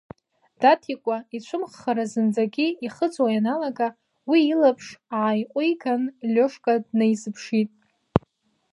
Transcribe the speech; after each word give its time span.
Даҭикәа 0.61 1.17
ицәымӷхара 1.35 2.05
зынӡагьы 2.11 2.67
ихыҵуа 2.85 3.29
ианалага, 3.35 3.87
уи 4.29 4.39
илаԥш 4.53 4.87
ааиҟәиган, 5.17 6.03
Лиошка 6.33 6.73
днаизыԥшит. 6.85 7.69